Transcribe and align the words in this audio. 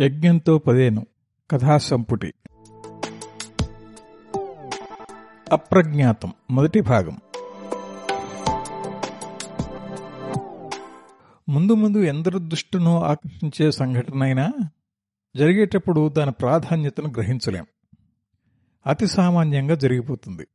యజ్ఞంతో 0.00 0.58
పదేను 0.58 1.06
కథాసంపుటి. 1.50 2.34
అప్రజ్ఞాతం 5.52 6.32
మొదటి 6.50 6.80
భాగం. 6.80 7.18
ముందు 11.48 11.72
ముందు 11.72 11.98
ఎందరు 11.98 12.38
దృష్టిను 12.38 13.04
ఆకర్షించే 13.04 13.70
సంఘటన 13.70 14.22
అయినా 14.22 14.52
జరిగేటప్పుడు 15.36 16.08
దాని 16.08 16.30
ప్రాధాన్యతను 16.30 17.08
గ్రహించలేం. 17.08 17.66
అతి 18.86 19.06
సామాన్యంగా 19.06 19.74
జరిగిపోతుంది. 19.74 20.46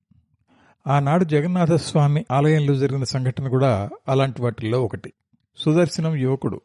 ఆనాడు 0.88 1.23
జగన్నాథస్వామి 1.23 2.25
ఆలయంలో 2.32 2.75
జరిగిన 2.75 3.04
సంఘటన 3.04 3.48
కూడా 3.48 3.89
అలాంటి 4.07 4.41
వాటిల్లో 4.41 4.84
ఒకటి. 4.84 5.14
సుదర్శనం 5.57 6.16
యువకుడు 6.16 6.62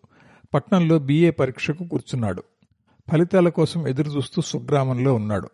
పట్నంలో 0.55 0.99
బీఏ 0.99 1.31
పరీక్షకు 1.31 1.85
కూర్చున్నాడు. 1.85 2.43
ఫలితాల 3.13 3.49
కోసం 3.49 3.89
ఎదురుచూస్తూ 3.89 4.43
స్వగ్రామంలో 4.43 5.15
ఉన్నాడు. 5.15 5.49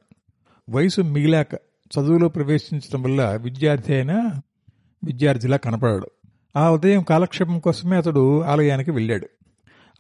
వయసు 0.71 1.01
మిగిలాక 1.01 1.55
చదువులో 1.99 2.29
ప్రవేశించడం 2.29 3.03
వల్ల 3.03 3.37
విద్యార్థి 3.37 3.95
అయినా 3.95 4.43
విద్యార్థిలా 5.05 5.57
కనపడాడు. 5.57 6.11
ఆ 6.57 6.71
ఉదయం 6.71 7.03
కాలక్షేపం 7.03 7.59
కోసమే 7.59 7.97
అతడు 7.97 8.41
ఆలయానికి 8.41 8.91
వెళ్ళాడు. 8.91 9.29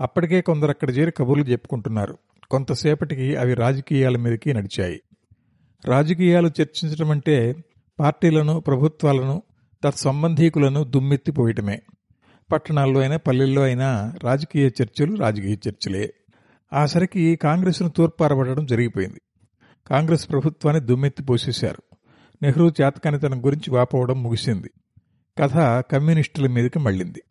అప్పటికే 0.00 0.40
కొందరు 0.40 0.68
అక్కడ 0.68 0.90
చేరి 0.90 1.10
కబుర్లు 1.10 1.44
చెప్పుకుంటున్నారు. 1.44 2.18
కొంతసేపటికి 2.50 3.36
అవి 3.36 3.55
రాజకీయాల 3.55 4.16
మీదకి 4.16 4.55
నడిచాయి. 4.55 5.02
రాజకీయాలు 5.84 6.46
చర్చించడం 6.46 7.10
అంటే 7.10 7.56
పార్టీలను 8.00 8.60
ప్రభుత్వాలను 8.60 9.42
తత్సంబంధీకులను 9.84 10.84
దుమ్మెత్తిపోయటమే. 10.84 11.82
పట్టణాల్లో 12.52 13.00
అయినా 13.00 13.16
పల్లెల్లో 13.16 13.62
అయినా 13.62 14.12
రాజకీయ 14.24 14.66
చర్చలు 14.66 15.16
రాజకీయ 15.16 15.56
చర్చలే. 15.68 16.14
ఆసరికి 16.74 17.37
కాంగ్రెస్ను 17.37 17.88
తూర్పారబడడం 17.88 18.66
జరిగిపోయింది. 18.66 19.20
కాంగ్రెస్ 19.86 20.30
ప్రభుత్వాన్ని 20.30 20.83
దుమ్మెత్తి 20.83 21.22
పోసేశారు. 21.22 21.97
నెహ్రూ 22.42 22.69
చేతకానితనం 22.69 23.44
గురించి 23.44 23.75
వాపోవడం 23.75 24.22
ముగిసింది. 24.22 24.70
కథ 25.39 25.56
కమ్యూనిస్టుల 25.92 26.47
మీదకి 26.47 26.78
మళ్ళింది. 26.78 27.22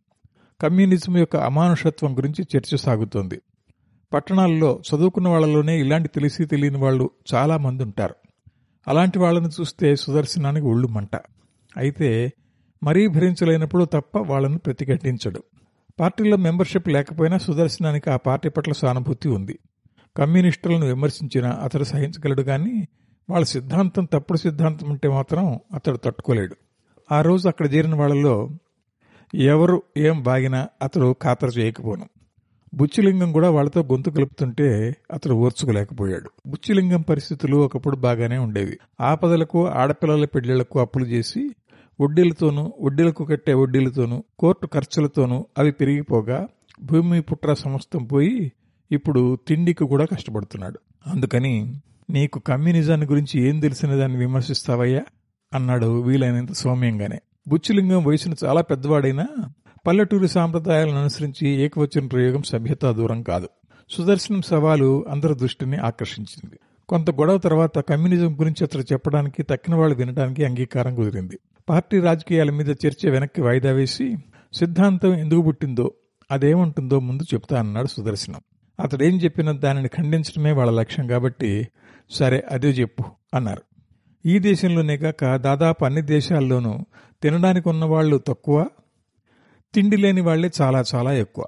కమ్యూనిజం 0.62 1.18
యొక్క 1.18 1.36
అమానుషత్వం 1.36 2.18
గురించి 2.18 2.58
చర్చ 2.58 2.78
సాగుతోంది. 2.78 3.42
పట్టణాల్లో 4.14 4.82
చదువుకున్న 4.90 5.28
వాళ్ళలోనే 5.28 5.80
ఇలాంటి 5.80 6.08
తెలిసి 6.08 6.46
తెలియని 6.46 6.78
వాళ్ళు 6.78 7.10
చాలా 7.34 7.58
మంది 7.58 7.84
ఉంటారు. 7.84 8.16
అలాంటి 8.88 9.20
వాళ్ళని 9.20 9.48
చూస్తే 9.48 9.96
సుదర్శనానికి 9.96 10.66
ఒళ్ళు 10.66 10.88
మంట. 10.88 11.16
అయితే 11.78 12.34
మరీ 12.84 13.08
భరించలేనప్పుడు 13.08 13.86
తప్ప 13.86 14.18
వాళ్ళను 14.18 14.58
ప్రతిఘటించడు. 14.58 15.44
పార్టీలో 16.00 16.38
మెంబర్షిప్ 16.38 16.90
లేకపోయినా 16.90 17.38
సుదర్శనానికి 17.38 18.10
ఆ 18.10 18.16
పార్టీ 18.16 18.50
పట్ల 18.50 18.72
సానుభూతి 18.72 19.30
ఉంది. 19.30 19.60
కమ్యూనిస్టులను 20.18 20.86
విమర్శించినా 20.86 21.50
అతడు 21.50 21.84
సహించగలడు 21.84 22.42
కానీ 22.42 22.88
వాళ్ళ 23.30 23.46
సిద్ధాంతం 23.46 24.06
తప్పుడు 24.06 24.38
సిద్ధాంతం 24.38 24.90
ఉంటే 24.90 25.10
మాత్రం 25.10 25.60
అతడు 25.74 25.98
తట్టుకోలేడు. 25.98 26.56
ఆ 27.12 27.22
రోజు 27.22 27.48
అక్కడ 27.48 27.74
చేరిన 27.74 27.96
వాళ్ళలో 27.96 28.50
ఎవరు 29.36 29.84
ఏం 29.98 30.24
బాగినా 30.24 30.68
అతడు 30.82 31.16
ఖాతరు 31.24 31.50
చేయకపోను. 31.50 32.06
బుచ్చిలింగం 32.74 33.32
కూడా 33.32 33.50
వాళ్ళతో 33.50 33.84
గొంతు 33.84 34.10
కలుపుతుంటే 34.10 34.96
అతడు 35.14 35.34
ఓర్చుకోలేకపోయాడు. 35.34 36.30
బుచ్చిలింగం 36.48 37.02
పరిస్థితులు 37.02 37.58
ఒకప్పుడు 37.58 37.96
బాగానే 37.96 38.38
ఉండేవి. 38.38 38.78
ఆపదలకు 39.02 39.68
ఆడపిల్లల 39.68 40.26
పెళ్ళిళ్ళకు 40.26 40.80
అప్పులు 40.80 41.06
చేసి 41.06 41.50
వడ్డీలతోనూ 42.02 42.74
వడ్డీలకు 42.82 43.26
కట్టే 43.26 43.54
వడ్డీలతోనూ 43.54 44.24
కోర్టు 44.40 44.68
ఖర్చులతోనూ 44.68 45.46
అవి 45.58 45.72
పెరిగిపోగా 45.72 46.48
భూమి 46.84 47.22
పుట్ర 47.22 47.54
సమస్తం 47.54 48.06
పోయి 48.06 48.52
ఇప్పుడు 48.92 49.38
తిండికి 49.48 49.86
కూడా 49.86 50.06
కష్టపడుతున్నాడు. 50.06 50.80
అందుకని 51.08 51.82
నీకు 52.10 52.40
కమ్యూనిజాన్ని 52.40 53.08
గురించి 53.08 53.50
ఏం 53.50 53.60
తెలిసిన 53.60 53.96
దాన్ని 53.96 54.18
విమర్శిస్తావయ్యా? 54.18 55.02
అన్నాడు 55.54 56.02
వీలైనంత 56.02 56.52
సౌమ్యంగానే. 56.52 57.20
బుచ్చిలింగం 57.48 58.04
వయసును 58.04 58.36
చాలా 58.46 58.62
పెద్దవాడైనా 58.62 59.28
పల్లెటూరి 59.88 60.28
సాంప్రదాయాలను 60.28 61.02
అనుసరించి 61.02 61.50
ఏకవచన 61.50 62.08
ప్రయోగం 62.08 62.42
సభ్యతా 62.42 62.92
దూరం 62.92 63.24
కాదు. 63.24 63.50
సుదర్శనం 63.90 64.42
సవాలు 64.42 65.06
అందరి 65.10 65.36
దృష్టిని 65.36 65.78
ఆకర్షించింది. 65.78 66.60
కొంత 66.90 67.12
గొడవ 67.12 67.38
తర్వాత 67.38 67.80
కమ్యూనిజం 67.80 68.34
గురించి 68.34 68.64
అతడు 68.64 68.82
చెప్పడానికి 68.82 69.44
తక్కిన 69.44 69.76
వాళ్ళు 69.76 69.96
వినడానికి 69.96 70.46
అంగీకారం 70.46 70.96
కుదిరింది. 70.96 71.40
పార్టీ 71.70 72.00
రాజకీయాల 72.00 72.52
మీద 72.52 72.70
చర్చ 72.70 73.10
వెనక్కి 73.10 73.42
వాయిదా 73.42 73.72
వేసి 73.72 74.16
సిద్ధాంతం 74.54 75.14
ఎందుకు 75.14 75.42
పుట్టిందో 75.42 75.92
అదేముంటుందో 76.32 77.00
ముందు 77.00 77.24
చెప్తా 77.34 77.60
అన్నాడు 77.60 77.88
సుదర్శనం. 77.88 78.42
అతడేం 78.80 79.18
చెప్పినా 79.18 79.52
దానిని 79.52 79.88
ఖండించడమే 79.88 80.52
వాళ్ళ 80.52 80.72
లక్ష్యం 80.72 81.08
కాబట్టి 81.08 81.68
సరే 82.12 82.44
అదే 82.52 82.70
చెప్పు 82.70 83.04
అన్నారు. 83.34 83.62
ఈ 84.26 84.40
దేశంలోనే 84.40 84.98
కాక 84.98 85.36
దాదాపు 85.36 85.86
అన్ని 85.86 86.02
దేశాల్లోనూ 86.02 86.80
తినడానికి 87.24 87.70
ఉన్నవాళ్ళు 87.70 88.18
తక్కువ 88.18 88.68
తిండి 89.74 89.98
లేని 89.98 90.22
వాళ్ళే 90.22 90.52
చాలా 90.62 90.84
చాలా 90.96 91.14
ఎక్కువ. 91.14 91.46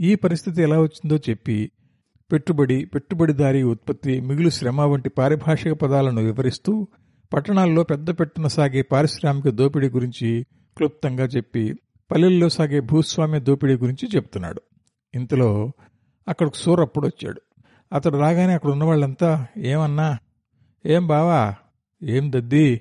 ఈ 0.00 0.14
పరిస్థితి 0.14 0.62
ఎలా 0.62 0.80
వచ్చిందో 0.80 1.16
చెప్పి 1.16 1.72
పెట్టుబడి 2.32 2.84
పెట్టుబడిదారీ 2.84 3.62
ఉత్పత్తి 3.62 4.20
మిగులు 4.20 4.50
శ్రమ 4.50 4.80
వంటి 4.80 5.08
పారిభాషిక 5.08 5.72
పదాలను 5.72 6.22
వివరిస్తూ 6.22 6.88
పట్టణాల్లో 7.34 7.82
పెద్ద 7.82 8.10
పెట్టున 8.10 8.46
సాగే 8.46 8.82
పారిశ్రామిక 8.82 9.48
దోపిడీ 9.48 9.88
గురించి 9.88 10.46
క్లుప్తంగా 10.76 11.24
చెప్పి 11.24 11.74
పల్లెల్లో 12.10 12.48
సాగే 12.48 12.80
భూస్వామ్య 12.80 13.40
దోపిడీ 13.40 13.74
గురించి 13.74 14.08
చెప్తున్నాడు. 14.16 14.62
ఇంతలో 15.14 15.72
అక్కడికి 16.28 16.56
సూరప్పుడు 16.56 17.06
వచ్చాడు 17.06 17.40
అతడు 17.92 18.16
రాగానే 18.16 18.52
అక్కడ 18.52 18.70
ఉన్న 18.70 18.84
వాళ్ళంతా 18.84 19.46
ఏమన్నా? 19.58 20.18
ఏం 20.86 21.06
బావా? 21.06 21.54
ఏం 22.02 22.32
దద్ది? 22.32 22.80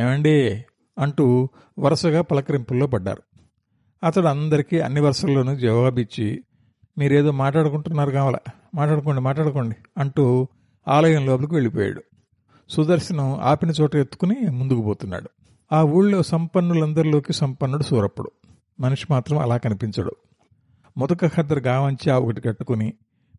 ఏమండి? 0.00 0.64
అంటూ 0.98 1.48
వరుసగా 1.78 2.22
పలకరింపుల్లో 2.22 2.86
పడ్డారు. 2.86 3.22
అతడు 4.04 4.26
అందరికీ 4.26 4.80
అన్ని 4.80 5.00
వరుసల్లోనూ 5.00 5.56
జవాబిచ్చి 5.56 6.44
మీరేదో 6.98 7.30
మాట్లాడుకుంటున్నారు 7.30 8.10
కావాల? 8.10 8.36
మాట్లాడుకోండి 8.74 9.20
మాట్లాడుకోండి 9.20 9.76
అంటూ 9.98 10.48
ఆలయం 10.88 11.26
లోపలికి 11.26 11.54
వెళ్ళిపోయాడు. 11.54 12.02
సుదర్శనం 12.70 13.40
ఆపిన 13.42 13.70
చోట 13.70 13.96
ఎత్తుకుని 13.96 14.50
ముందుకు 14.50 14.82
పోతున్నాడు. 14.82 15.30
ఆ 15.72 15.82
ఊళ్ళో 15.82 16.22
సంపన్నులందరిలోకి 16.22 17.32
సంపన్నుడు 17.32 17.82
సూరప్పుడు. 17.82 18.30
మనిషి 18.80 19.06
మాత్రం 19.10 19.38
అలా 19.38 19.56
కనిపించడు. 19.56 20.16
మొదక 20.98 21.26
ఖద్దరు 21.26 21.60
గావంచి 21.60 22.10
ఆ 22.12 22.18
ఒకటి 22.18 22.40
కట్టుకుని 22.40 22.92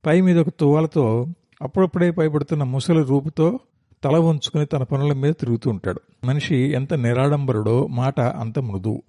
పై 0.06 0.22
మీద 0.22 0.38
ఒక 0.38 0.50
తువాలతో 0.50 1.28
అప్పుడప్పుడే 1.62 2.12
పైబడుతున్న 2.12 2.64
ముసలి 2.64 3.04
రూపుతో 3.04 3.60
తల 4.04 4.18
వంచుకుని 4.18 4.66
తన 4.66 4.84
పనుల 4.84 5.14
మీద 5.14 5.34
తిరుగుతూ 5.40 5.70
ఉంటాడు. 5.70 6.02
మనిషి 6.26 6.56
ఎంత 6.56 6.94
నిరాడంబరుడో 6.94 7.88
మాట 7.88 8.20
అంత 8.20 8.60
మృదువు 8.60 9.04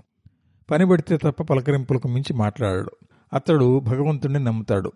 పనిబడితే 0.70 1.16
తప్ప 1.16 1.42
పలకరింపులకు 1.42 2.08
మించి 2.08 2.36
మాట్లాడాడు. 2.36 2.90
అతడు 3.32 3.80
భగవంతుణ్ణి 3.80 4.44
నమ్ముతాడు. 4.44 4.92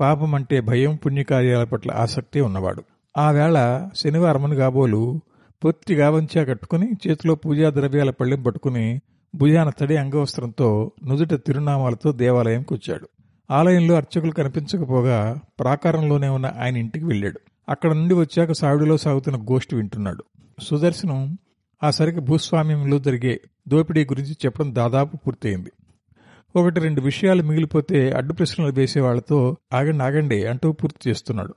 పాపం 0.00 0.34
అంటే 0.34 0.60
భయం 0.60 0.96
పుణ్యకార్యాల 0.96 1.64
పట్ల 1.64 1.90
ఆసక్తి 1.90 2.40
ఉన్నవాడు. 2.40 2.82
ఆ 3.16 3.30
వేళ 3.30 3.88
శనివారమని 3.94 4.56
కాబోలు 4.56 5.20
పొత్తి 5.64 6.02
వంచా 6.02 6.44
కట్టుకుని 6.44 6.90
చేతిలో 7.08 7.34
పూజా 7.34 7.70
ద్రవ్యాల 7.70 8.10
పళ్ళెం 8.10 8.42
పట్టుకుని 8.42 9.00
భుజాన 9.34 9.70
తడి 9.70 9.96
అంగవస్త్రంతో 9.96 10.92
నుదుట 11.04 11.46
తిరునామాలతో 11.46 12.12
దేవాలయంకి 12.12 12.74
వచ్చాడు. 12.74 13.08
ఆలయంలో 13.50 13.94
అర్చకులు 13.94 14.32
కనిపించకపోగా 14.32 15.38
ప్రాకారంలోనే 15.60 16.28
ఉన్న 16.28 16.52
ఆయన 16.58 16.76
ఇంటికి 16.76 17.04
వెళ్ళాడు. 17.04 17.40
అక్కడ 17.68 17.92
నుండి 17.92 18.14
వచ్చాక 18.14 18.52
సావిడిలో 18.52 18.96
సాగుతున్న 18.96 19.38
గోష్ఠి 19.38 19.76
వింటున్నాడు. 19.76 20.24
సుదర్శనం 20.62 21.38
ఆ 21.82 21.90
సరికి 21.90 22.20
భూస్వామ్యంలో 22.20 22.98
జరిగే 22.98 23.40
దోపిడీ 23.68 24.04
గురించి 24.04 24.32
చెప్పడం 24.32 24.74
దాదాపు 24.74 25.16
పూర్తయింది. 25.16 25.70
ఒకటి 26.56 26.80
రెండు 26.80 27.00
విషయాలు 27.00 27.42
మిగిలిపోతే 27.42 28.10
అడ్డు 28.10 28.32
ప్రశ్నలు 28.32 28.72
వేసే 28.72 29.00
వాళ్ళతో 29.00 29.56
ఆగండి 29.72 30.04
ఆగండి 30.04 30.46
అంటూ 30.46 30.72
పూర్తి 30.72 31.10
చేస్తున్నాడు. 31.10 31.54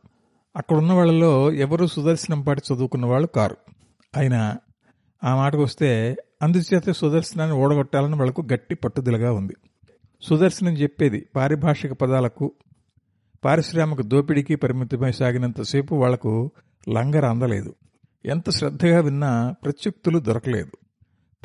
అక్కడున్న 0.55 0.93
వాళ్ళలో 0.93 1.51
ఎవరు 1.51 1.85
సుదర్శనం 1.85 2.41
పాటి 2.41 2.61
చదువుకున్న 2.73 3.05
వాళ్ళు 3.05 3.27
కారు. 3.27 3.57
అయినా 4.17 4.57
ఆ 5.23 5.35
మాటకు 5.35 5.63
వస్తే 5.63 6.15
అందుచేత 6.41 6.91
సుదర్శనాన్ని 6.91 7.55
ఓడగొట్టాలని 7.55 8.15
వాళ్ళకు 8.15 8.41
గట్టి 8.53 8.75
పట్టుదలగా 8.75 9.31
ఉంది. 9.31 9.53
సుదర్శనం 10.21 10.73
చెప్పేది 10.73 11.27
పారిభాషిక 11.35 11.93
పదాలకు 11.93 12.53
పారిశ్రామిక 13.43 14.01
దోపిడీకి 14.01 14.55
పరిమితమై 14.55 15.11
సాగినంతసేపు 15.11 15.95
వాళ్ళకు 15.95 16.51
లంగర 16.89 17.25
అందలేదు. 17.25 17.75
ఎంత 18.25 18.49
శ్రద్ధగా 18.49 18.99
విన్నా 18.99 19.55
ప్రత్యుక్తులు 19.63 20.19
దొరకలేదు. 20.19 20.71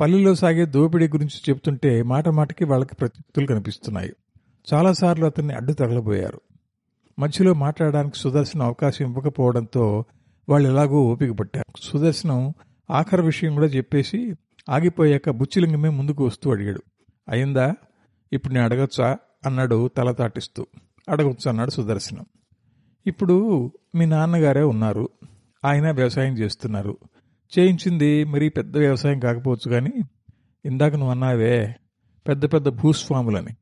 పల్లెల్లో 0.01 0.35
సాగే 0.35 0.65
దోపిడీ 0.65 1.07
గురించి 1.07 1.41
చెబుతుంటే 1.49 2.03
మాట 2.03 2.27
మాటకి 2.27 2.65
వాళ్ళకి 2.65 2.95
ప్రత్యుక్తులు 2.95 3.47
కనిపిస్తున్నాయి. 3.47 4.13
చాలాసార్లు 4.73 5.25
అతన్ని 5.25 5.53
అడ్డు 5.53 5.73
తగలబోయారు. 5.73 6.41
మధ్యలో 7.19 7.53
మాట్లాడడానికి 7.53 8.17
సుదర్శన్ 8.17 8.61
అవకాశం 8.61 9.05
ఇవ్వకపోవడంతో 9.05 10.05
వాళ్ళు 10.49 10.69
ఎలాగో 10.69 11.01
ఓపిక 11.01 11.31
పట్టారు. 11.31 11.73
సుదర్శనం 11.81 12.53
ఆఖరి 12.91 13.21
విషయం 13.21 13.53
కూడా 13.53 13.65
చెప్పేసి 13.65 14.35
ఆగిపోయాక 14.69 15.29
బుచ్చిలింగమే 15.29 15.89
ముందుకు 15.89 16.25
వస్తూ 16.25 16.51
అడిగాడు. 16.51 16.83
అయిందా 17.29 17.75
ఇప్పుడు 18.33 18.53
నేను 18.53 18.65
అడగచ్చా? 18.65 19.17
అన్నాడు 19.45 19.87
తల 19.87 20.11
తాటిస్తూ. 20.11 20.67
అడగొచ్చు 21.09 21.49
అన్నాడు 21.49 21.69
సుదర్శనం. 21.69 22.25
ఇప్పుడు 23.07 23.71
మీ 23.95 24.05
నాన్నగారే 24.05 24.61
ఉన్నారు. 24.61 25.09
ఆయన 25.65 25.91
వ్యవసాయం 25.91 26.33
చేస్తున్నారు. 26.33 26.97
చేయించింది 27.59 28.23
మరీ 28.23 28.49
పెద్ద 28.49 28.77
వ్యవసాయం 28.77 29.19
కాకపోవచ్చు 29.19 29.71
కానీ 29.71 29.91
ఇందాక 30.65 30.93
నువ్వు 30.93 31.11
అన్నావే 31.11 31.75
పెద్ద 32.27 32.53
పెద్ద 32.53 32.69
భూస్వాములని. 32.69 33.55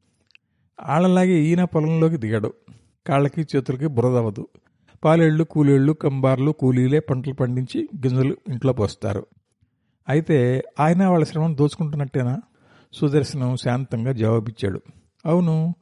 వాళ్ళలాగే 0.88 1.40
ఈయన 1.40 1.64
పొలంలోకి 1.64 2.18
దిగాడు. 2.18 2.54
కాళ్ళకి 3.08 3.42
చేతులకి 3.42 3.88
బురదవ్వదు 3.88 4.48
పాలేళ్ళు 5.04 5.44
కూలీళ్ళు 5.44 5.94
కంబార్లు 5.94 6.52
కూలీలే 6.52 7.00
పంటలు 7.00 7.34
పండించి 7.34 7.90
గింజలు 8.06 8.38
ఇంట్లో 8.48 8.74
పోస్తారు. 8.74 9.26
అయితే 10.10 10.64
ఆయన 10.80 11.06
వాళ్ళ 11.06 11.26
శ్రమను 11.26 11.56
దోచుకుంటున్నట్టేనా? 11.56 12.42
సుదర్శనం 12.94 13.56
శాంతంగా 13.56 14.12
జవాబిచ్చాడు. 14.12 14.82
అవును 15.26 15.76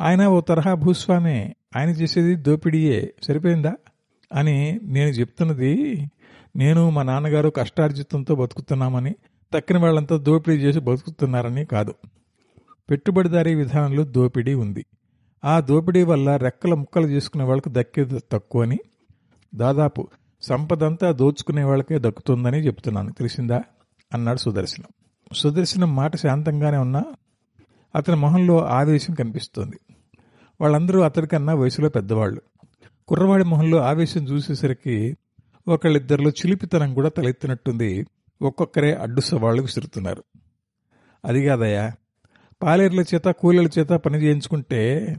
ఆయన 0.00 0.26
ఓ 0.26 0.40
తరహా 0.40 0.74
భూస్వామే. 0.74 1.54
ఆయన 1.76 1.88
చేసేది 1.88 2.34
దోపిడీయే. 2.34 3.14
సరిపోయిందా? 3.22 3.72
అని 4.34 4.80
నేను 4.82 5.08
చెప్తున్నది 5.08 6.04
నేను 6.56 6.90
మా 6.90 7.02
నాన్నగారు 7.02 7.48
కష్టార్జితంతో 7.48 8.34
బతుకుతున్నామని 8.34 9.14
తక్కిన 9.54 9.78
వాళ్ళంతా 9.78 10.16
దోపిడీ 10.16 10.56
చేసి 10.56 10.80
బతుకుతున్నారని 10.80 11.64
కాదు. 11.64 11.94
పెట్టుబడిదారీ 12.90 13.54
విధానంలో 13.54 14.04
దోపిడీ 14.04 14.54
ఉంది. 14.54 14.86
ఆ 15.44 15.60
దోపిడీ 15.60 16.02
వల్ల 16.02 16.36
రెక్కల 16.36 16.74
ముక్కలు 16.74 17.06
చేసుకునే 17.06 17.44
వాళ్ళకి 17.44 17.70
దక్కేది 17.72 18.18
తక్కువని 18.32 18.78
దాదాపు 19.54 20.08
సంపదంతా 20.42 21.12
దోచుకునే 21.12 21.64
వాళ్ళకే 21.64 21.98
దక్కుతుందని 21.98 22.66
చెప్తున్నాను. 22.66 23.12
తెలిసిందా? 23.12 23.62
అన్నాడు 24.14 24.38
సుదర్శనం. 24.38 24.86
సుదర్శనం 25.32 25.96
మాట 25.96 26.16
శాంతంగానే 26.16 26.76
ఉన్నా 26.76 27.04
అతని 27.94 28.16
మొహంలో 28.16 28.66
ఆవేశం 28.66 29.14
కనిపిస్తోంది. 29.14 29.80
వాళ్ళందరూ 30.60 31.00
అతడికన్నా 31.00 31.54
వయసులో 31.54 31.88
పెద్దవాళ్ళు. 31.88 32.40
కుర్రవాడి 33.08 33.44
మొహంలో 33.44 33.78
ఆవేశం 33.78 34.24
చూసేసరికి 34.24 35.16
ఒకళ్ళిద్దరిలో 35.68 36.30
చిలిపితనం 36.30 36.94
కూడా 36.94 37.08
తలెత్తినట్టుంది. 37.08 38.06
ఒక్కొక్కరే 38.42 38.94
అడ్డు 38.94 39.20
సవాళ్ళు 39.20 39.62
విసురుతున్నారు. 39.62 40.24
అది 41.24 41.46
కాదయ్యా. 41.46 41.92
పాలేర్ల 42.62 43.00
చేత 43.00 43.24
కూలీల 43.24 43.68
చేత 43.78 43.88
పని 43.88 44.18
చేయించుకుంటే 44.18 45.16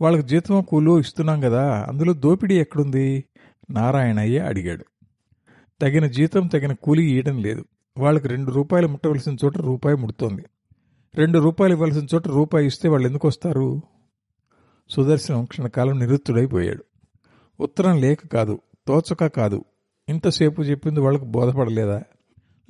వాళ్ళకి 0.00 0.22
జీతం 0.22 0.62
కూలు 0.62 0.98
ఇస్తున్నాం 0.98 1.40
కదా 1.40 1.86
అందులో 1.88 2.12
దోపిడీ 2.12 2.60
ఎక్కడుంది? 2.60 3.24
నారాయణయ్య 3.70 4.38
అడిగాడు. 4.38 4.84
తగిన 5.82 6.06
జీతం 6.06 6.46
తగిన 6.46 6.72
కూలీ 6.72 7.02
ఇయ్యడం 7.02 7.42
లేదు. 7.42 7.64
వాళ్ళకి 7.98 8.28
రెండు 8.28 8.50
రూపాయలు 8.50 8.88
ముట్టవలసిన 8.88 9.36
చోట 9.44 9.58
రూపాయి 9.58 9.96
ముడుతోంది. 9.96 10.44
రెండు 11.14 11.38
రూపాయలు 11.38 11.72
ఇవ్వాల్సిన 11.72 12.06
చోట 12.14 12.28
రూపాయి 12.28 12.66
ఇస్తే 12.66 12.88
వాళ్ళు 12.88 13.08
ఎందుకు 13.08 13.28
వస్తారు? 13.28 13.82
సుదర్శనం 14.90 15.44
క్షణకాలం 15.44 15.98
నిరుత్తుడైపోయాడు. 15.98 16.84
ఉత్తరం 17.60 18.00
లేక 18.00 18.26
కాదు 18.26 18.58
తోచక 18.86 19.26
కాదు. 19.26 19.64
ఇంతసేపు 20.08 20.62
చెప్పింది 20.62 21.00
వాళ్ళకు 21.00 21.24
బోధపడలేదా? 21.24 22.02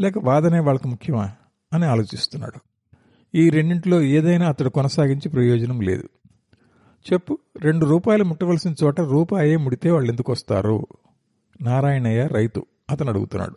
లేక 0.01 0.15
వాదనే 0.19 0.59
వాళ్ళకి 0.59 0.89
ముఖ్యమా? 0.89 1.33
అని 1.73 1.85
ఆలోచిస్తున్నాడు. 1.85 2.61
ఈ 3.35 3.51
రెండింటిలో 3.51 4.03
ఏదైనా 4.03 4.49
అతడు 4.49 4.69
కొనసాగించి 4.69 5.29
ప్రయోజనం 5.29 5.81
లేదు. 5.81 6.09
చెప్పు 7.13 7.39
రెండు 7.61 7.87
రూపాయలు 7.87 8.25
ముట్టవలసిన 8.25 8.75
చోట 8.85 9.01
రూపాయే 9.01 9.57
ముడితే 9.57 9.91
వాళ్ళు 9.91 10.11
ఎందుకు 10.11 10.33
వస్తారు? 10.33 10.87
నారాయణయ్య 11.63 12.27
రైతు 12.27 12.67
అతను 12.91 13.09
అడుగుతున్నాడు. 13.09 13.57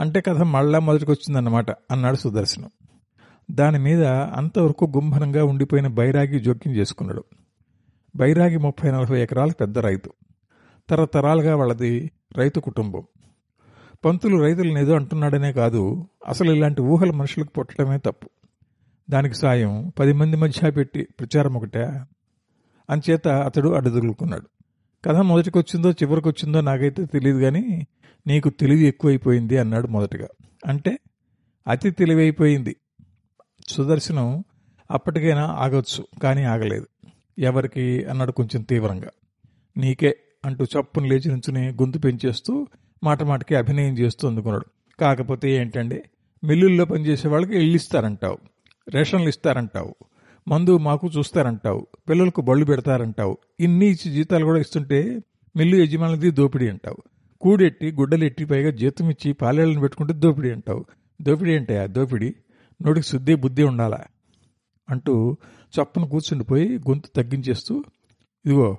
అంటే 0.00 0.20
కథ 0.20 0.36
మళ్ళా 0.36 0.78
మొదటికొచ్చిందన్నమాట 0.78 1.70
అన్నాడు 1.70 2.16
సుదర్శనం. 2.16 2.70
దాని 3.50 3.78
మీద 3.78 4.04
అంతవరకు 4.06 4.84
గుంభనంగా 4.84 5.44
ఉండిపోయిన 5.44 5.86
బైరాగి 5.86 6.38
జోక్యం 6.38 6.74
చేసుకున్నాడు. 6.74 7.24
బైరాగి 8.16 8.58
ముప్పై 8.58 8.90
నలభై 8.90 9.22
ఎకరాల 9.22 9.50
పెద్ద 9.50 9.78
రైతు. 9.78 10.12
తరతరాలుగా 10.90 11.56
వాళ్ళది 11.56 12.10
రైతు 12.36 12.60
కుటుంబం. 12.60 13.02
పంతులు 14.04 14.42
రైతులను 14.42 14.78
ఏదో 14.78 14.94
అంటున్నాడనే 14.94 15.52
కాదు 15.52 16.06
అసలు 16.28 16.52
ఇలాంటి 16.52 16.82
ఊహలు 16.82 17.12
మనుషులకు 17.12 17.50
పుట్టడమే 17.50 17.98
తప్పు. 17.98 18.30
దానికి 19.10 19.34
సాయం 19.34 19.92
పది 19.98 20.12
మంది 20.12 20.36
మధ్య 20.36 20.70
పెట్టి 20.70 21.08
ప్రచారం 21.20 21.54
ఒకటే? 21.54 22.00
అంచేత 22.90 23.28
అతడు 23.28 23.68
అడ్డుదులుకున్నాడు 23.68 24.46
కథ 25.04 25.16
మొదటికొచ్చిందో 25.16 25.90
చివరికొచ్చిందో 25.90 26.60
నాకైతే 26.60 27.04
తెలియదు 27.04 27.38
కానీ 27.38 27.86
నీకు 28.26 28.48
తెలివి 28.50 28.84
ఎక్కువైపోయింది 28.84 29.58
అన్నాడు 29.58 29.86
మొదటగా. 29.86 30.28
అంటే 30.66 30.98
అతి 31.68 31.90
తెలివైపోయింది. 31.90 32.76
సుదర్శనం 33.68 34.44
అప్పటికైనా 34.90 35.46
ఆగొచ్చు 35.46 36.06
కానీ 36.22 36.42
ఆగలేదు. 36.42 36.86
ఎవరికి? 37.38 38.04
అన్నాడు 38.04 38.32
కొంచెం 38.32 38.62
తీవ్రంగా. 38.62 39.10
నీకే 39.76 40.16
అంటూ 40.44 40.64
చప్పును 40.64 41.06
లేచి 41.06 41.28
నుంచుని 41.28 41.68
గొంతు 41.68 41.98
పెంచేస్తూ 41.98 42.66
మాట 43.04 43.22
మాటకి 43.22 43.54
అభినయం 43.54 43.98
చేస్తూ 43.98 44.28
అందుకున్నాడు. 44.28 44.66
కాకపోతే 45.00 45.50
ఏంటంటే 45.50 46.10
మిల్లుల్లో 46.44 46.84
పనిచేసే 46.84 47.28
వాళ్ళకి 47.28 47.56
ఇల్లు 47.56 47.76
ఇస్తారంటావు 47.76 48.38
రేషన్లు 48.88 49.28
ఇస్తారంటావు. 49.28 49.94
మందు 50.48 50.78
మాకు 50.78 51.10
చూస్తారంటావు 51.18 51.86
పిల్లలకు 52.08 52.40
బళ్ళు 52.40 52.64
పెడతారంటావు 52.64 53.38
ఇన్ని 53.60 53.86
ఇచ్చి 53.86 54.12
జీతాలు 54.12 54.44
కూడా 54.44 54.60
ఇస్తుంటే 54.60 55.22
మిల్లు 55.56 55.76
యజమానులది 55.76 56.30
దోపిడీ 56.30 56.68
అంటావు. 56.68 56.96
కూడెట్టి 57.40 57.92
గుడ్డలెట్టి 57.92 58.44
పైగా 58.44 58.70
జీతం 58.70 59.10
ఇచ్చి 59.10 59.32
పాలేళ్ళని 59.32 59.80
పెట్టుకుంటే 59.80 60.14
దోపిడీ 60.14 60.50
అంటావు. 60.50 60.84
దోపిడీ 61.22 61.56
అంటే 61.56 61.78
ఆ 61.78 61.86
దోపిడీ? 61.86 62.34
నోటికి 62.82 63.06
శుద్ధి 63.06 63.34
బుద్ధి 63.34 63.62
ఉండాలా? 63.62 64.04
అంటూ 64.90 65.36
చప్పున 65.74 66.04
కూర్చుండిపోయి 66.04 66.78
గొంతు 66.78 67.08
తగ్గించేస్తూ 67.16 67.84
ఇదిగో 68.44 68.76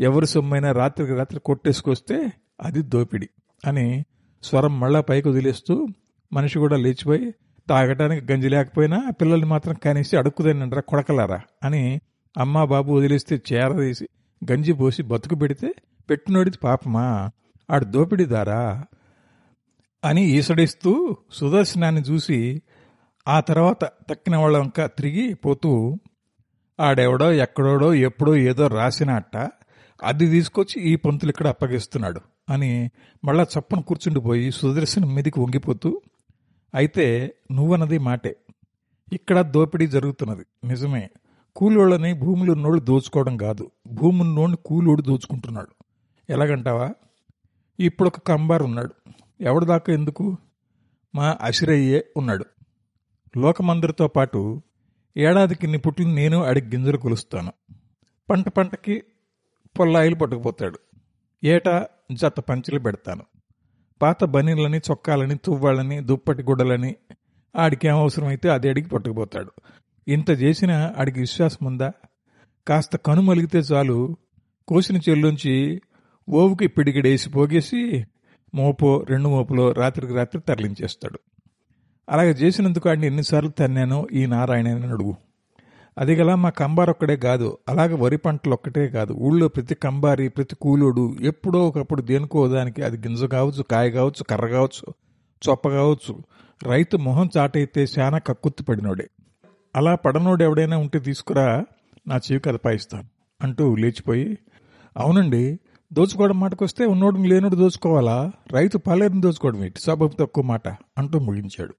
ఎవరి 0.00 0.26
సొమ్మైనా 0.26 0.72
రాత్రికి 0.72 1.14
రాత్రి 1.14 1.40
కొట్టేసుకొస్తే 1.40 2.32
అది 2.60 2.82
దోపిడి 2.82 3.28
అని 3.66 4.04
స్వరం 4.42 4.80
మళ్ళా 4.80 5.00
పైకి 5.00 5.28
వదిలేస్తూ 5.28 5.86
మనిషి 6.32 6.58
కూడా 6.58 6.76
లేచిపోయి 6.76 7.34
తాగడానికి 7.68 8.32
గంజి 8.32 8.48
లేకపోయినా 8.48 8.98
పిల్లల్ని 9.10 9.46
మాత్రం 9.46 9.74
కనేసి 9.84 10.16
అడుక్కుదేనంటారా 10.16 10.80
కొడకలారా 10.82 11.38
అని 11.64 11.82
అమ్మా 12.36 12.64
బాబు 12.64 12.92
వదిలేస్తే 12.92 13.40
చేరదీసి 13.48 14.06
గంజి 14.42 14.72
పోసి 14.72 15.02
బతుకు 15.02 15.34
పెడితే 15.34 15.68
పెట్టినోడిది 16.08 16.58
పాపమా? 16.64 17.06
ఆడు 17.68 17.84
దోపిడీదారా? 17.84 18.62
అని 20.04 20.22
ఈసడిస్తూ 20.28 20.92
సుదర్శనాన్ని 21.32 22.00
చూసి 22.00 22.38
ఆ 23.26 23.40
తర్వాత 23.40 23.84
తక్కిన 24.10 24.36
వాళ్ళ 24.36 24.56
ఇంకా 24.58 24.86
తిరిగి 24.86 25.34
పోతూ 25.34 25.70
ఆడెవడో 26.78 27.32
ఎక్కడోడో 27.32 27.94
ఎప్పుడో 28.00 28.36
ఏదో 28.36 28.66
రాసినట్ట 28.68 29.34
అది 30.02 30.26
తీసుకొచ్చి 30.26 30.80
ఈ 30.80 30.96
పంతులు 30.96 31.30
ఇక్కడ 31.30 31.48
అప్పగిస్తున్నాడు 31.48 32.20
అని 32.52 32.70
మళ్ళా 33.24 33.46
చప్పన 33.54 33.80
కూర్చుండిపోయి 33.80 34.50
సుదర్శనం 34.50 35.14
మీదికి 35.14 35.40
వంగిపోతూ 35.40 35.90
అయితే 36.74 37.34
నువ్వన్నది 37.52 37.98
మాటే. 37.98 38.36
ఇక్కడ 39.12 39.40
దోపిడీ 39.40 39.86
జరుగుతున్నది. 39.86 40.46
నిజమే. 40.66 41.10
కూలోళ్ళని 41.56 42.12
భూములు 42.12 42.52
ఉన్నోళ్ళు 42.52 42.80
దోచుకోవడం 42.80 43.36
కాదు. 43.36 43.70
భూమున్నోడిని 43.86 44.58
కూలోడు 44.64 45.02
దోచుకుంటున్నాడు. 45.02 45.68
ఎలాగంటావా? 46.30 46.94
ఇప్పుడు 47.80 48.08
ఒక 48.08 48.18
కంబార్ 48.18 48.62
ఉన్నాడు. 48.62 49.10
ఎవడు 49.40 49.64
దాకా 49.64 49.92
ఎందుకు? 49.92 50.36
మా 51.14 51.38
అసిరయ్యే 51.40 52.04
ఉన్నాడు. 52.16 52.44
లోకమందరితో 53.36 54.08
పాటు 54.08 54.62
ఏడాదికి 55.16 55.60
ఇన్ని 55.64 55.78
పుట్లు 55.78 56.08
నేను 56.08 56.42
అడిగి 56.42 56.70
గింజలు 56.70 56.96
కొలుస్తాను. 56.96 57.52
పంట 58.30 58.48
పంటకి 58.48 59.02
పొల్లాయిలు 59.78 60.14
పట్టుకుపోతాడు. 60.14 60.78
ఏటా 61.44 61.88
జత 62.12 62.40
పంచులు 62.40 62.78
పెడతాను. 62.78 63.22
పాత 64.02 64.24
బనీన్లని 64.24 64.78
చొక్కాలని 64.78 65.36
తువ్వాళ్ళని 65.36 66.00
దుప్పటి 66.00 66.42
గుడ్డలని 66.42 66.94
ఆడికి 67.56 67.88
ఏం 67.88 67.96
అవసరమైతే 67.96 68.48
అది 68.48 68.68
అడిగి 68.68 68.88
పట్టుకుపోతాడు. 68.88 69.52
ఇంత 70.08 70.30
చేసినా 70.30 70.94
ఆడికి 70.98 71.20
విశ్వాసం 71.20 71.66
ఉందా? 71.66 71.92
కాస్త 72.68 72.96
కనుమలిగితే 72.96 73.58
చాలు. 73.58 74.16
కోసిన 74.68 74.96
చెల్లుంచి 74.96 75.80
ఓవుకి 76.30 76.66
పిడిగిడేసి 76.66 77.30
పోగేసి 77.30 78.06
మోపో 78.54 79.06
రెండు 79.10 79.28
మోపులో 79.28 79.72
రాత్రికి 79.72 80.14
రాత్రి 80.14 80.42
తరలించేస్తాడు. 80.42 81.18
అలాగే 82.08 82.30
చేసినందుకు 82.30 82.88
ఆడిని 82.88 83.06
ఎన్నిసార్లు 83.06 83.50
తన్నానో 83.50 84.06
ఈ 84.12 84.26
నారాయణ 84.26 84.68
అడుగు. 84.68 85.14
అది 85.98 86.14
గల 86.14 86.34
మా 86.34 86.50
కంబార్ 86.50 86.90
ఒక్కడే 86.90 87.16
కాదు 87.16 87.58
అలాగే 87.68 87.94
వరి 87.94 88.16
పంటలు 88.16 88.52
ఒక్కటే 88.52 88.88
కాదు. 88.88 89.12
ఊళ్ళో 89.12 89.48
ప్రతి 89.48 89.74
కంబారి 89.74 90.28
ప్రతి 90.28 90.56
కూలోడు 90.56 91.16
ఎప్పుడో 91.20 91.68
ఒకప్పుడు 91.68 92.02
దేనికో 92.02 92.48
దానికి 92.48 92.82
అది 92.82 92.96
గింజ 92.96 93.24
కావచ్చు 93.24 93.62
కాయ 93.62 93.90
కావచ్చు 93.90 94.24
కర్ర 94.24 94.46
కావచ్చు 94.46 94.94
చొప్ప 95.48 95.68
కావచ్చు 95.68 96.22
రైతు 96.66 96.96
మొహం 96.96 97.30
చాటైతే 97.38 97.86
శానా 97.86 98.18
కక్కుత్తి 98.18 98.64
పడినోడే. 98.64 99.06
అలా 99.76 99.94
పడనోడు 99.94 100.44
ఎవడైనా 100.44 100.76
ఉంటే 100.76 100.98
తీసుకురా 100.98 101.64
నా 102.06 102.16
చెవి 102.16 102.40
కదపాయిస్తాను 102.40 103.04
అంటూ 103.42 103.74
లేచిపోయి 103.74 104.38
అవునండి 104.96 105.60
దోచుకోవడం 105.92 106.40
మాటకొస్తే 106.40 106.86
ఉన్నోడు 106.86 107.18
లేనోడు 107.18 107.56
దోచుకోవాలా? 107.56 108.32
రైతు 108.52 108.78
పాలేరుని 108.78 109.20
దోచుకోవడం 109.20 109.64
ఏంటి? 109.64 109.80
సబబు 109.80 110.10
తక్కువ 110.20 110.44
మాట 110.44 110.68
అంటూ 110.68 111.18
ముగించాడు. 111.18 111.74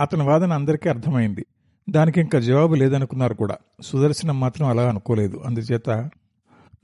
అతని 0.00 0.22
వాదన 0.22 0.52
అందరికీ 0.52 0.88
అర్థమైంది. 0.88 1.46
దానికి 1.90 2.20
ఇంకా 2.20 2.40
జవాబు 2.40 2.74
లేదనుకున్నారు 2.74 3.34
కూడా. 3.34 3.56
సుదర్శనం 3.82 4.40
మాత్రం 4.40 4.68
అలా 4.68 4.88
అనుకోలేదు. 4.88 5.42
అందుచేత 5.46 5.90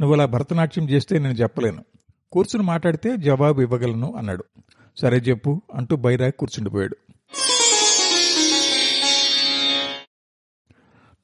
నువ్వు 0.00 0.12
అలా 0.14 0.26
భరతనాట్యం 0.26 0.90
చేస్తే 0.90 1.18
నేను 1.18 1.32
చెప్పలేను. 1.32 1.85
కూర్చుని 2.32 2.64
మాట్లాడితే 2.64 3.16
జవాబు 3.16 3.61
ఇవ్వగలను 3.61 4.14
అన్నాడు. 4.14 4.44
సరే 5.00 5.16
చెప్పు 5.16 5.62
అంటూ 5.75 5.97
బైరాగ్ 5.97 6.32
కూర్చుండిపోయాడు. 6.32 6.97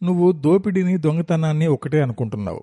నువ్వు 0.04 0.32
దోపిడీని 0.32 0.98
దొంగతనాన్ని 0.98 1.66
ఒకటే 1.66 2.02
అనుకుంటున్నావు. 2.02 2.62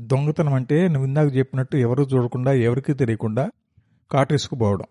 దొంగతనం 0.00 0.54
అంటే 0.54 0.88
నువ్వు 0.88 1.06
ఇందాక 1.06 1.36
చెప్పినట్టు 1.36 1.76
ఎవరు 1.76 2.02
చూడకుండా 2.02 2.52
ఎవరికీ 2.52 2.92
తెలియకుండా 2.92 3.50
కాటేసుకుపోవడం. 4.10 4.84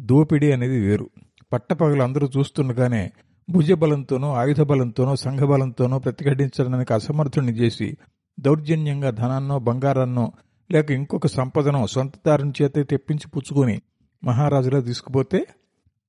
దోపిడీ 0.00 0.52
అనేది 0.52 0.80
వేరు. 0.80 1.10
పట్టపగలు 1.52 2.02
అందరూ 2.02 2.28
చూస్తుండగానే 2.38 3.12
భుజబలంతోనో 3.50 4.34
ఆయుధ 4.34 4.60
బలంతోనో 4.60 5.16
సంఘబలంతోనో 5.16 5.98
ప్రతిఘటించడానికి 5.98 6.94
అసమర్థుని 6.94 7.52
చేసి 7.52 7.96
దౌర్జన్యంగా 8.40 9.10
ధనాన్నో 9.10 9.58
బంగారాన్నో 9.58 10.32
లేక 10.72 10.90
ఇంకొక 10.90 11.26
సంపదనో 11.26 11.86
సొంతదారుని 11.86 12.52
చేతే 12.62 12.82
తెప్పించి 12.82 13.28
పుచ్చుకొని 13.28 13.82
మహారాజులా 14.24 14.80
తీసుకుపోతే 14.80 15.46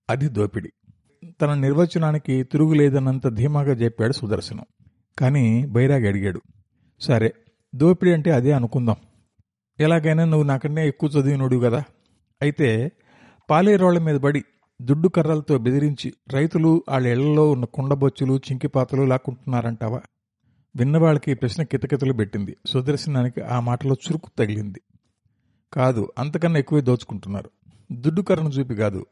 అది 0.10 0.28
దోపిడి. 0.28 0.70
తన 1.42 1.54
నిర్వచనానికి 1.54 2.44
తిరుగులేదన్నంత 2.44 3.28
ధీమాగా 3.28 3.72
చెప్పాడు 3.72 4.14
సుదర్శనం. 4.14 4.66
కానీ 5.20 5.66
బైరాగి 5.66 6.08
అడిగాడు 6.08 6.42
సరే 7.02 7.34
దోపిడీ 7.76 8.14
అంటే 8.14 8.32
అదే 8.32 8.52
అనుకుందాం. 8.52 8.96
ఎలాగైనా 9.80 10.26
నువ్వు 10.26 10.48
నాకన్నా 10.48 10.82
ఎక్కువ 10.82 11.10
చదివినోడు 11.10 11.58
కదా. 11.58 11.84
అయితే 12.42 12.92
పాలేరోళ్ళ 13.50 14.00
మీద 14.00 14.16
పడి 14.16 14.44
దుడ్డు 14.82 15.08
కర్రలతో 15.08 15.58
బెదిరించి 15.58 16.14
రైతులు 16.34 16.84
వాళ్ళ 16.90 17.08
ఇళ్ళలో 17.08 17.52
ఉన్న 17.52 17.66
కుండబొచ్చులు 17.66 18.34
చింకిపాతలు 18.34 19.04
లాక్కుంటున్నారంటావా? 19.04 20.02
విన్నవాళ్ళకి 20.76 21.34
ప్రశ్న 21.34 21.64
కితకితలు 21.64 22.14
పెట్టింది. 22.14 22.58
సుదర్శనానికి 22.68 23.42
ఆ 23.42 23.60
మాటలో 23.60 23.94
చురుకు 23.94 24.32
తగిలింది. 24.40 24.82
కాదు 25.74 26.12
అంతకన్నా 26.18 26.60
ఎక్కువే 26.60 26.82
దోచుకుంటున్నారు. 26.82 27.50
దుడ్డు 27.92 28.22
కర్రను 28.22 28.50
చూపి 28.50 28.76
కాదు 28.76 29.06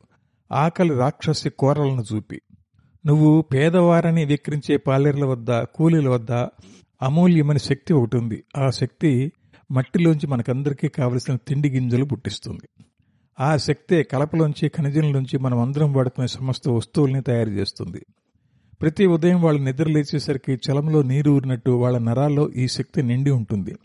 ఆకలి 0.52 0.94
రాక్షసి 0.94 1.50
కోరలను 1.50 2.04
చూపి. 2.16 2.42
నువ్వు 3.06 3.42
పేదవారని 3.42 4.26
విక్రించే 4.26 4.78
పాలేర్ల 4.78 5.26
వద్ద 5.26 5.52
కూలీల 5.52 6.10
వద్ద 6.10 6.32
అమూల్యమైన 7.02 7.58
శక్తి 7.58 7.94
ఒకటి 7.94 8.18
ఉంది. 8.18 8.44
ఆ 8.58 8.70
శక్తి 8.70 9.32
మట్టిలోంచి 9.72 10.28
మనకందరికీ 10.28 10.88
కావలసిన 10.88 11.36
తిండి 11.36 11.70
గింజలు 11.70 12.06
పుట్టిస్తుంది. 12.06 12.87
ఆ 13.40 13.58
శక్తే 13.58 14.04
కలపలోంచి 14.04 14.70
ఖనిజంలోంచి 14.70 15.38
మనం 15.40 15.60
అందరం 15.60 15.94
వాడుకునే 15.94 16.28
సమస్త 16.28 16.70
వస్తువుల్ని 16.70 17.22
తయారు 17.22 17.50
చేస్తుంది. 17.50 18.06
ప్రతి 18.82 19.06
ఉదయం 19.06 19.42
వాళ్ళు 19.42 19.64
నిద్ర 19.64 19.88
లేచేసరికి 19.88 20.54
చలంలో 20.54 21.02
నీరు 21.02 21.32
ఊరినట్టు 21.32 21.72
వాళ్ళ 21.72 21.98
నరాల్లో 21.98 22.50
ఈ 22.50 22.68
శక్తి 22.68 23.04
నిండి 23.04 23.32
ఉంటుంది. 23.32 23.76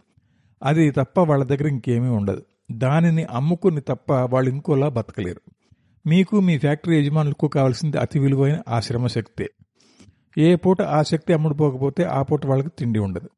అది 0.62 0.90
తప్ప 0.90 1.20
వాళ్ళ 1.20 1.44
దగ్గర 1.44 1.68
ఇంకేమీ 1.68 2.08
ఉండదు. 2.08 2.42
దానిని 2.72 3.24
అమ్ముకుని 3.24 3.80
తప్ప 3.80 4.12
వాళ్ళు 4.12 4.50
ఇంకోలా 4.50 4.88
బతకలేరు. 4.88 5.40
మీకు 6.06 6.40
మీ 6.40 6.58
ఫ్యాక్టరీ 6.58 7.00
యజమానులకు 7.00 7.48
కావాల్సింది 7.48 7.98
అతి 7.98 8.18
విలువైన 8.18 8.58
ఆ 8.68 8.80
శ్రమ 8.80 9.06
శక్తే. 9.06 9.50
ఏ 10.38 10.54
పూట 10.54 10.82
ఆ 10.82 11.02
శక్తి 11.02 11.32
అమ్ముడుపోకపోతే 11.32 12.02
ఆ 12.02 12.22
పూట 12.22 12.46
వాళ్ళకి 12.46 12.68
తిండి 12.78 12.98
ఉండదు. 12.98 13.30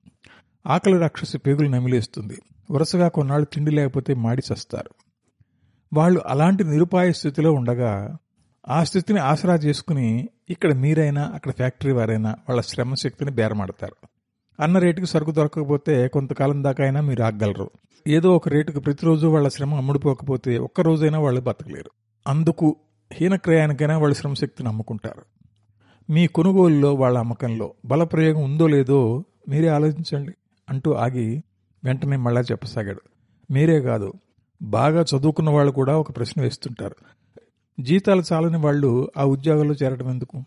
ఆకలి 0.67 0.99
రాక్షసి 0.99 1.39
పేగులు 1.39 1.69
నమిలేస్తుంది. 1.69 2.39
వరుసగా 2.71 3.09
కొన్నాళ్ళు 3.09 3.47
తిండి 3.55 3.71
లేకపోతే 3.71 4.15
మాడి 4.15 4.43
చస్తారు. 4.53 5.04
వాళ్ళు 5.95 6.21
అలాంటి 6.27 6.65
నిరుపాయ 6.65 7.13
స్థితిలో 7.13 7.53
ఉండగా 7.53 8.17
ఆ 8.69 8.85
స్థితిని 8.85 9.19
ఆసరా 9.19 9.55
చేసుకుని 9.55 10.29
ఇక్కడ 10.51 10.75
మీరైనా 10.75 11.33
అక్కడ 11.35 11.51
ఫ్యాక్టరీ 11.51 11.93
వారైనా 11.93 12.31
వాళ్ళ 12.31 12.61
శ్రమ 12.61 12.95
శక్తిని 12.95 13.31
బేరమాడతారు. 13.31 14.09
అన్న 14.61 14.79
రేటుకి 14.79 15.07
సరుకు 15.07 15.31
దొరకకపోతే 15.31 16.09
కొంతకాలం 16.09 16.65
దాకా 16.65 16.85
అయినా 16.85 17.01
మీరు 17.01 17.23
ఆగగలరు. 17.23 17.71
ఏదో 18.09 18.37
ఒక 18.37 18.49
రేటుకు 18.49 18.81
ప్రతిరోజు 18.81 19.27
వాళ్ళ 19.27 19.49
శ్రమ 19.49 19.75
అమ్ముడుపోకపోతే 19.75 20.59
ఒక్క 20.59 20.81
రోజైనా 20.81 21.19
వాళ్ళు 21.19 21.41
బతకలేరు. 21.41 21.91
అందుకు 22.27 22.77
హీనక్రయానికైనా 23.13 23.99
వాళ్ళ 23.99 24.15
శ్రమశక్తిని 24.15 24.69
అమ్ముకుంటారు. 24.69 25.23
మీ 26.13 26.27
కొనుగోలులో 26.27 26.95
వాళ్ళ 26.95 27.19
అమ్మకంలో 27.19 27.75
బలప్రయోగం 27.85 28.43
ఉందో 28.45 28.67
లేదో 28.67 29.25
మీరే 29.49 29.69
ఆలోచించండి 29.69 30.33
అంటూ 30.71 30.93
ఆగి 30.93 31.43
వెంటనే 31.85 32.17
మళ్ళా 32.17 32.41
చెప్పసాగాడు. 32.41 33.03
మీరే 33.53 33.81
కాదు 33.81 34.13
బాగా 34.65 35.03
చదువుకున్న 35.03 35.51
వాళ్ళు 35.51 35.73
కూడా 35.73 35.99
ఒక 35.99 36.17
ప్రశ్న 36.17 36.43
వేస్తుంటారు. 36.43 36.97
జీతాలు 37.81 38.23
చాలని 38.33 38.57
వాళ్ళు 38.57 39.11
ఆ 39.19 39.25
ఉద్యోగాల్లో 39.25 39.75
చేరడం 39.83 40.11
ఎందుకు? 40.11 40.45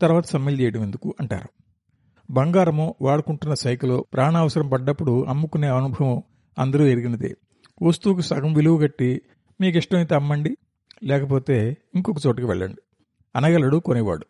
తర్వాత 0.00 0.26
సమ్మెలు 0.26 0.60
చేయడం 0.60 0.82
ఎందుకు? 0.82 1.14
అంటారు. 1.20 1.48
బంగారము 2.30 2.94
వాడుకుంటున్న 3.02 3.54
సైకిల్ 3.54 4.00
ప్రాణావసరం 4.12 4.68
పడ్డప్పుడు 4.68 5.24
అమ్ముకునే 5.24 5.68
అనుభవం 5.68 6.22
అందరూ 6.58 6.84
ఎరిగినదే. 6.84 7.34
వస్తువుకు 7.82 8.20
సగం 8.20 8.54
విలువ 8.54 8.78
కట్టి 8.78 9.22
మీకు 9.60 9.78
ఇష్టమైతే 9.78 10.14
అమ్మండి 10.14 10.56
లేకపోతే 11.04 11.76
ఇంకొక 11.94 12.16
చోటుకి 12.26 12.46
వెళ్ళండి. 12.46 12.82
అనగలడు 13.36 13.76
కొనేవాడు. 13.76 14.26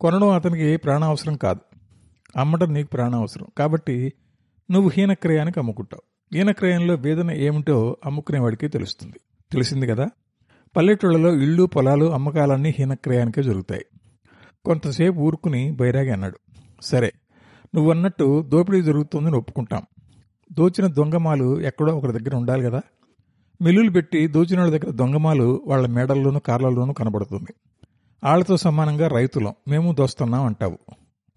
కొనడం 0.00 0.28
అతనికి 0.28 0.76
ప్రాణావసరం 0.76 1.36
కాదు. 1.36 1.60
అమ్మటం 2.36 2.72
నీకు 2.72 2.88
ప్రాణావసరం. 2.88 3.46
కాబట్టి 3.58 4.12
నువ్వు 4.70 4.90
హీనక్రయానికి 4.94 5.58
అమ్ముకుంటావు. 5.58 6.11
హీనక్రయంలో 6.34 6.94
వేదన 6.94 7.30
ఏమిటో 7.30 7.96
అమ్ముకునేవాడికి 8.06 8.68
తెలుస్తుంది. 8.68 9.20
తెలిసింది 9.52 9.86
కదా? 9.86 10.08
పల్లెటూళ్ళలో 10.76 11.34
ఇళ్ళు 11.34 11.66
పొలాలు 11.66 12.04
అమ్మకాలన్నీ 12.04 12.74
హీనక్రయానికే 12.78 13.42
జరుగుతాయి. 13.42 13.84
కొంతసేపు 14.64 15.18
ఊరుకుని 15.18 15.70
బైరాగి 15.72 16.10
అన్నాడు. 16.10 16.38
సరే 16.82 17.12
నువ్వన్నట్టు 17.74 18.42
దోపిడీ 18.42 18.82
జరుగుతుందని 18.82 19.36
ఒప్పుకుంటాం. 19.36 19.82
దోచిన 20.52 20.86
దొంగమాలు 20.86 21.60
ఎక్కడో 21.60 21.96
ఒకరి 21.96 22.12
దగ్గర 22.12 22.36
ఉండాలి 22.36 22.62
కదా? 22.62 22.80
మిల్లులు 23.62 23.90
పెట్టి 23.90 24.26
దోచిన 24.26 24.60
వాళ్ళ 24.60 24.78
దగ్గర 24.78 24.94
దొంగమాలు 24.94 25.62
వాళ్ళ 25.66 25.86
మేడల్లోనూ 25.86 26.38
కార్లలోనూ 26.38 26.92
కనబడుతుంది. 26.92 27.54
వాళ్ళతో 28.24 28.56
సమానంగా 28.56 29.08
రైతులం 29.08 29.54
మేము 29.68 29.92
దోస్తున్నాం 29.92 30.46
అంటావు. 30.46 30.78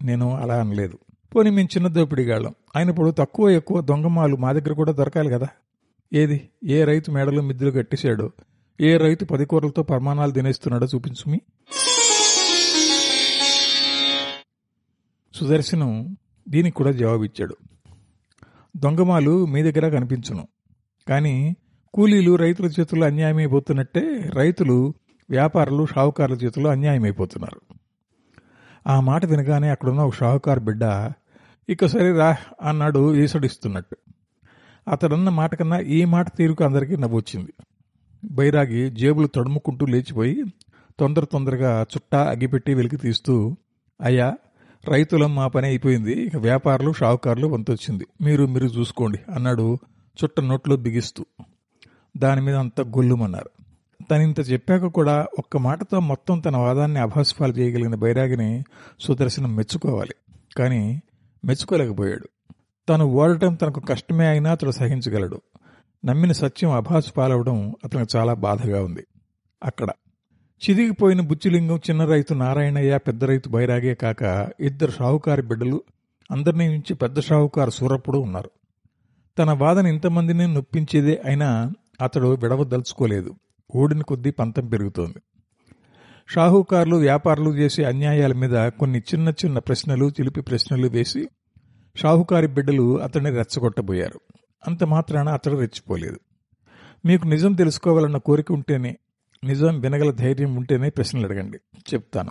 నేను 0.04 0.36
అలా 0.36 0.54
అనలేదు. 0.54 0.98
పోనీ 1.34 1.50
మేము 1.50 1.68
చిన్న 1.68 1.88
దోపిడీగాళ్ళం. 1.88 2.54
అయినప్పుడు 2.76 3.10
తక్కువ 3.10 3.50
ఎక్కువ 3.50 3.80
దొంగమాలు 3.80 4.36
మా 4.36 4.52
దగ్గర 4.52 4.72
కూడా 4.72 4.92
దొరకాలి 4.92 5.30
కదా. 5.30 5.48
ఏది? 6.12 6.48
ఏ 6.64 6.84
రైతు 6.84 7.10
మేడలో 7.10 7.42
మిద్దులు 7.42 7.70
కట్టేశాడో? 7.70 8.30
ఏ 8.80 8.96
రైతు 8.96 9.24
పది 9.24 9.44
కూరలతో 9.44 9.82
పరిమాణాలు 9.82 10.30
తినేస్తున్నాడో 10.30 10.86
చూపించుమి 10.86 11.40
సుదర్శనం 15.34 16.16
దీనికి 16.48 16.76
కూడా 16.76 16.92
జవాబిచ్చాడు. 16.92 17.56
దొంగమాలు 18.76 19.46
మీ 19.46 19.62
దగ్గర 19.62 19.88
కనిపించును. 19.88 20.48
కానీ 21.08 21.56
కూలీలు 21.94 22.36
రైతుల 22.36 22.66
చేతుల్లో 22.66 23.06
అన్యాయమైపోతున్నట్టే 23.06 24.30
రైతులు 24.34 24.94
వ్యాపారులు 25.30 25.86
షావుకారుల 25.86 26.34
చేతుల్లో 26.34 26.70
అన్యాయమైపోతున్నారు. 26.70 27.75
ఆ 28.86 29.00
మాట 29.00 29.26
వినగానే 29.26 29.68
అక్కడున్న 29.68 30.00
ఒక 30.00 30.14
షావుకారు 30.14 30.60
బిడ్డ 30.60 31.12
ఇక 31.68 31.86
సరే 31.86 32.18
రా 32.18 32.36
అన్నాడు 32.62 33.14
ఈసడిస్తున్నట్టు 33.14 33.96
అతడన్న 34.88 35.28
మాట 35.28 35.54
కన్నా 35.54 35.78
ఈ 35.78 36.04
మాట 36.04 36.36
తీరుకు 36.36 36.64
అందరికీ 36.64 36.96
నవ్వొచ్చింది. 36.96 37.52
బైరాగి 38.24 38.90
జేబులు 38.90 39.26
తడుముకుంటూ 39.26 39.86
లేచిపోయి 39.86 40.44
తొందర 41.00 41.24
తొందరగా 41.24 41.82
చుట్టా 41.82 42.24
అగ్గిపెట్టి 42.24 42.74
వెలికి 42.74 42.96
తీస్తూ 42.96 43.56
అయ్యా 44.00 44.36
రైతులం 44.88 45.34
మా 45.34 45.48
పని 45.48 45.66
అయిపోయింది 45.66 46.12
ఇక 46.12 46.36
వ్యాపారులు 46.36 46.92
షావుకారులు 46.92 47.46
వంతొచ్చింది. 47.46 48.06
మీరు 48.20 48.46
మీరు 48.46 48.66
చూసుకోండి 48.66 49.18
అన్నాడు 49.34 49.78
చుట్ట 50.24 50.40
నోట్లో 50.40 50.76
బిగిస్తూ. 50.76 51.26
దాని 52.16 52.40
మీద 52.40 52.54
అంత 52.54 52.80
గొల్లుమన్నారు. 52.80 53.55
తనింత 54.10 54.50
చెప్పాక 54.50 54.84
కూడా 54.84 55.26
ఒక్క 55.38 55.56
మాటతో 55.56 56.00
మొత్తం 56.00 56.40
తన 56.40 56.56
వాదాన్ని 56.56 57.00
అభాస్పాలు 57.00 57.52
చేయగలిగిన 57.52 57.94
బైరాగిని 57.94 58.64
సుదర్శనం 59.00 59.56
మెచ్చుకోవాలి. 59.56 60.14
కానీ 60.56 61.02
మెచ్చుకోలేకపోయాడు. 61.44 62.52
తను 62.88 63.04
ఓడటం 63.04 63.54
తనకు 63.54 63.80
కష్టమే 63.80 64.26
అయినా 64.26 64.50
అతడు 64.50 64.70
సహించగలడు. 64.70 65.40
నమ్మిన 66.04 66.32
సత్యం 66.32 66.70
అభాసు 66.70 67.12
పాలవడం 67.12 67.74
అతనికి 67.84 68.18
చాలా 68.18 68.34
బాధగా 68.34 68.84
ఉంది. 68.84 69.06
అక్కడ. 69.64 69.88
చిదిగిపోయిన 70.70 71.20
బుచ్చిలింగం 71.20 71.76
చిన్న 71.76 72.04
రైతు 72.04 72.34
నారాయణయ్య 72.34 72.98
పెద్ద 72.98 73.24
రైతు 73.24 73.48
బైరాగే 73.48 73.94
కాక 73.94 74.48
ఇద్దరు 74.60 74.90
షావుకారి 74.90 75.42
బిడ్డలు 75.42 75.82
అందరినీ 76.30 76.68
నుంచి 76.68 76.94
పెద్ద 76.94 77.20
షావుకారు 77.20 77.70
సూరప్పుడు 77.70 78.18
ఉన్నారు. 78.18 78.50
తన 79.38 79.50
వాదన 79.50 79.86
ఇంతమందిని 79.86 80.54
నొప్పించేదే 80.54 81.22
అయినా 81.24 81.72
అతడు 82.02 82.28
విడవదలుచుకోలేదు. 82.28 83.34
ఓడిన 83.74 84.02
కొద్దీ 84.02 84.30
పంతం 84.30 84.68
పెరుగుతోంది. 84.68 85.22
షాహుకారులు 86.28 86.96
వ్యాపారులు 86.96 87.50
చేసే 87.50 87.84
అన్యాయాల 87.84 88.32
మీద 88.32 88.68
కొన్ని 88.68 88.98
చిన్న 88.98 89.28
చిన్న 89.28 89.58
ప్రశ్నలు 89.58 90.08
చిలిపి 90.08 90.40
ప్రశ్నలు 90.40 90.88
వేసి 90.88 91.28
షాహుకారి 91.96 92.46
బిడ్డలు 92.46 93.00
అతన్ని 93.00 93.30
రెచ్చగొట్టబోయారు. 93.30 94.20
అంత 94.66 94.84
మాత్రాన 94.84 95.28
అతడు 95.28 95.56
రెచ్చిపోలేదు. 95.56 96.20
మీకు 97.04 97.26
నిజం 97.26 97.52
తెలుసుకోవాలన్న 97.52 98.16
కోరిక 98.16 98.52
ఉంటేనే 98.52 98.96
నిజం 99.44 99.80
వినగల 99.80 100.10
ధైర్యం 100.10 100.54
ఉంటేనే 100.54 100.90
ప్రశ్నలు 100.90 101.26
అడగండి. 101.26 101.58
చెప్తాను. 101.94 102.30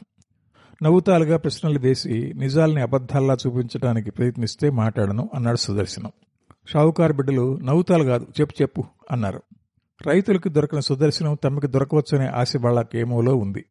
నవ్వుతాలుగా 0.83 1.37
ప్రశ్నలు 1.37 1.79
వేసి 1.79 2.33
నిజాల్ని 2.35 2.81
అబద్ధాల్లా 2.81 3.37
చూపించడానికి 3.47 4.11
ప్రయత్నిస్తే 4.11 4.69
మాట్లాడను 4.69 5.29
అన్నాడు 5.35 5.57
సుదర్శనం. 5.57 6.11
షావుకారు 6.73 7.13
బిడ్డలు 7.13 7.57
నవ్వుతాలు 7.57 8.03
కాదు 8.03 8.27
చెప్పు 8.41 8.61
చెప్పు 8.61 8.83
అన్నారు. 9.11 9.41
రైతులకు 10.07 10.49
దొరకని 10.49 10.81
సుదర్శనం 10.81 11.37
తమకి 11.43 11.67
దొరకవచ్చనే 11.67 12.27
ఆశ 12.27 12.53
వాళ్ళకేమోలో 12.57 13.35
ఉంది. 13.35 13.65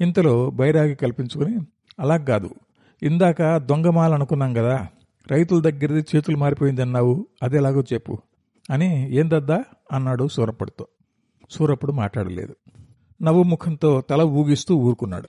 ఇంతలో 0.00 0.50
బైరాగి 0.50 0.94
కల్పించుకుని 0.94 1.58
అలా 2.00 2.16
కాదు. 2.16 2.50
ఇందాక 3.02 3.56
దొంగమాల 3.56 4.14
అనుకున్నాం 4.14 4.54
కదా 4.54 4.86
రైతుల 5.30 5.62
దగ్గరది 5.62 6.04
చేతులు 6.16 6.36
మారిపోయిందన్నావు 6.36 7.26
అదేలాగో 7.42 7.80
చెప్పు 7.92 8.18
అని 8.70 9.14
ఏందద్దా 9.14 9.64
అన్నాడు 9.92 10.28
సూరప్పుడితో. 10.28 10.86
సూరప్పుడు 11.50 11.92
మాట్లాడలేదు. 11.92 12.56
నవ్వు 13.22 13.42
ముఖంతో 13.42 14.00
తల 14.00 14.22
ఊగిస్తూ 14.22 14.76
ఊరుకున్నాడు. 14.76 15.28